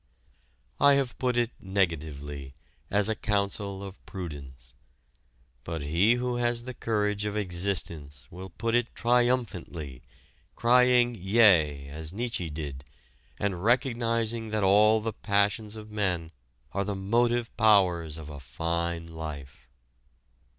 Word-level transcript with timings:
I 0.79 0.95
have 0.95 1.15
put 1.19 1.37
it 1.37 1.51
negatively, 1.61 2.55
as 2.89 3.07
a 3.07 3.13
counsel 3.13 3.83
of 3.83 4.03
prudence. 4.07 4.73
But 5.63 5.83
he 5.83 6.15
who 6.15 6.37
has 6.37 6.63
the 6.63 6.73
courage 6.73 7.23
of 7.25 7.37
existence 7.37 8.27
will 8.31 8.49
put 8.49 8.73
it 8.73 8.95
triumphantly, 8.95 10.01
crying 10.55 11.13
"yea" 11.13 11.87
as 11.89 12.11
Nietzsche 12.13 12.49
did, 12.49 12.83
and 13.37 13.63
recognizing 13.63 14.49
that 14.49 14.63
all 14.63 15.01
the 15.01 15.13
passions 15.13 15.75
of 15.75 15.91
men 15.91 16.31
are 16.71 16.83
the 16.83 16.95
motive 16.95 17.55
powers 17.55 18.17
of 18.17 18.27
a 18.27 18.39
fine 18.39 19.05
life. 19.05 19.67